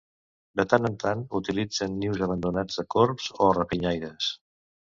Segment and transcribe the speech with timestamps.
[0.59, 4.33] De tant en tant utilitzen nius abandonats de corbs o rapinyaires.